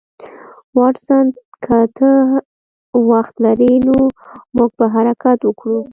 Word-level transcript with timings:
واټسن 0.77 1.25
که 1.65 1.77
ته 1.97 2.09
وخت 3.09 3.35
لرې 3.45 3.73
نو 3.87 3.95
موږ 4.55 4.71
به 4.77 4.85
حرکت 4.95 5.39
وکړو 5.43 5.79